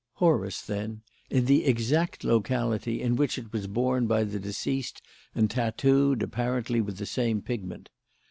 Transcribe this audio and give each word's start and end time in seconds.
"Horus, 0.13 0.63
then 0.63 1.03
in 1.29 1.45
the 1.45 1.63
exact 1.67 2.23
locality 2.23 3.03
in 3.03 3.15
which 3.17 3.37
it 3.37 3.53
was 3.53 3.67
borne 3.67 4.07
by 4.07 4.23
the 4.23 4.39
deceased 4.39 4.99
and 5.35 5.47
tattooed, 5.47 6.23
apparently, 6.23 6.81
with 6.81 6.97
the 6.97 7.05
same 7.05 7.39
pigment. 7.43 7.91